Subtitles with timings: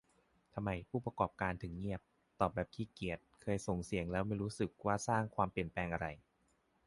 [0.53, 2.01] ทำไม "ผู้ประกอบการ" ถึงเงียบ
[2.39, 6.07] ตอบแบบขี้เกียจก็คือ เคยส่งเสียงแล้วไม่รู้สึกว่าสร้างความเปลี่ยนแปลงอะไร